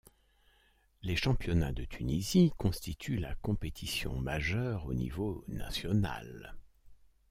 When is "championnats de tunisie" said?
1.15-2.51